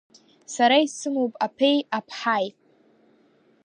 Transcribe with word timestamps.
Сара 0.53 0.77
исымоуп 0.85 1.33
аԥеи 1.45 1.77
аԥҳаи. 1.97 2.45